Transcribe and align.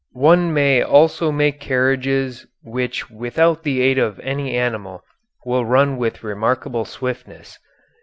One 0.17 0.51
may 0.51 0.81
also 0.81 1.31
make 1.31 1.59
carriages 1.59 2.47
which 2.63 3.11
without 3.11 3.61
the 3.61 3.81
aid 3.81 3.99
of 3.99 4.19
any 4.21 4.57
animal 4.57 5.03
will 5.45 5.63
run 5.63 5.95
with 5.95 6.23
remarkable 6.23 6.85
swiftness. 6.85 7.59